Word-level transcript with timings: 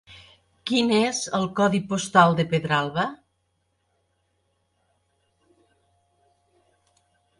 Quin 0.69 0.93
és 0.99 1.17
el 1.39 1.43
codi 1.59 1.81
postal 1.91 2.33
de 2.39 2.45
Pedralba? 2.53 3.03